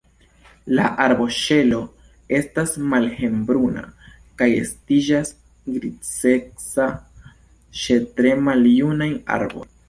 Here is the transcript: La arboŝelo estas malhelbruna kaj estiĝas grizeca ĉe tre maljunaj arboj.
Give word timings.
La 0.77 0.85
arboŝelo 1.03 1.81
estas 2.37 2.73
malhelbruna 2.93 3.83
kaj 4.41 4.47
estiĝas 4.63 5.33
grizeca 5.75 6.89
ĉe 7.83 8.01
tre 8.17 8.33
maljunaj 8.49 9.11
arboj. 9.39 9.67